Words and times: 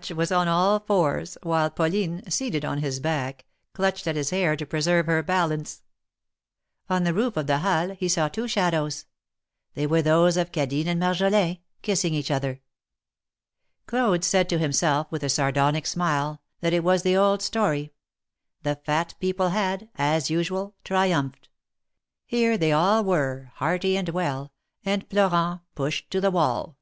Much 0.00 0.10
was 0.12 0.32
on 0.32 0.48
all 0.48 0.78
fours, 0.80 1.36
while 1.42 1.68
Pauline, 1.68 2.22
seated 2.30 2.64
on 2.64 2.78
his 2.78 3.00
back, 3.00 3.44
clutched 3.74 4.06
at 4.06 4.16
his 4.16 4.30
hair 4.30 4.56
to 4.56 4.64
preserve 4.64 5.04
her 5.04 5.22
balance. 5.22 5.82
On 6.88 7.04
the 7.04 7.12
roof 7.12 7.36
of 7.36 7.46
the 7.46 7.58
Halles 7.58 7.98
he 8.00 8.08
saw 8.08 8.26
two 8.26 8.48
shadows: 8.48 9.04
they 9.74 9.86
were 9.86 10.00
those 10.00 10.38
of 10.38 10.52
Cadine 10.52 10.86
and 10.86 10.98
Marjolin 11.02 11.58
kissing 11.82 12.14
each 12.14 12.30
other. 12.30 12.62
Claude 13.86 14.24
said 14.24 14.48
to 14.48 14.58
himself, 14.58 15.06
with 15.12 15.22
a 15.22 15.28
sardonic 15.28 15.86
smile, 15.86 16.40
tliat 16.62 16.72
it 16.72 16.82
was 16.82 17.02
the 17.02 17.14
old 17.18 17.42
story— 17.42 17.92
the 18.62 18.76
Fat 18.76 19.14
people 19.20 19.50
had, 19.50 19.90
as 19.96 20.30
usual, 20.30 20.74
triumphed; 20.82 21.50
THE 22.30 22.38
MARKETS 22.42 22.54
OF 22.54 22.62
PARIS. 22.64 22.66
311 22.70 22.70
here 22.70 22.72
they 22.72 22.72
all 22.72 23.04
were, 23.04 23.52
hearty 23.56 23.98
and 23.98 24.08
well, 24.08 24.50
and 24.82 25.06
Florent 25.10 25.60
pushed 25.74 26.10
to 26.10 26.22
the 26.22 26.30
wall. 26.30 26.78